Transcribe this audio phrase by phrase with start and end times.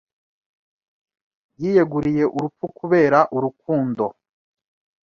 [1.59, 4.05] Yiyeguriye urupfu kubera urukundo